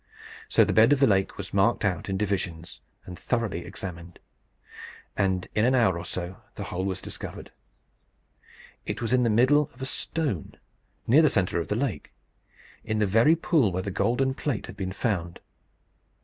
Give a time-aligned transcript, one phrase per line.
[0.49, 4.17] So the bed of the lake was marked out in divisions and thoroughly examined,
[5.15, 7.51] and in an hour or so the hole was discovered.
[8.83, 10.53] It was in the middle of a stone,
[11.05, 12.11] near the centre of the lake,
[12.83, 15.39] in the very pool where the golden plate had been found.